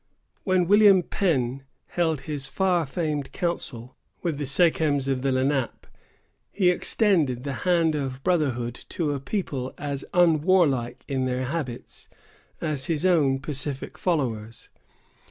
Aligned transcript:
When 0.45 0.65
William 0.67 1.03
Penn 1.03 1.61
held 1.89 2.21
his 2.21 2.47
far 2.47 2.87
famed 2.87 3.31
council 3.31 3.95
with 4.23 4.39
the 4.39 4.47
sachems 4.47 5.07
of 5.07 5.21
the 5.21 5.31
Lenape, 5.31 5.85
he 6.51 6.71
extended 6.71 7.43
the 7.43 7.53
hand 7.69 7.93
of 7.93 8.23
brotherhood 8.23 8.73
to 8.89 9.11
a 9.11 9.19
people 9.19 9.75
as 9.77 10.03
unwarlike 10.11 11.03
in 11.07 11.25
their 11.25 11.45
habits 11.45 12.09
as 12.61 12.87
his 12.87 13.05
own 13.05 13.37
pacific 13.37 13.95
followers. 13.95 14.69